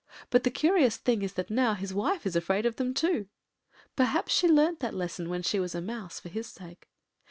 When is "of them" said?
2.65-2.91